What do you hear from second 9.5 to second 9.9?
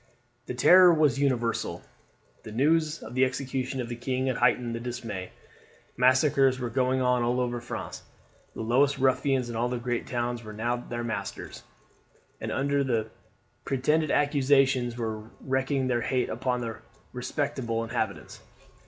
all the